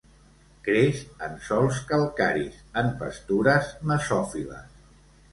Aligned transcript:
Creix 0.67 1.01
en 1.25 1.35
sòls 1.49 1.81
calcaris, 1.91 2.55
en 2.81 2.89
pastures 3.01 3.69
mesòfiles. 3.93 4.81